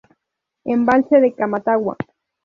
Embalse 0.63 1.19
de 1.21 1.31
Camatagua. 1.31 1.95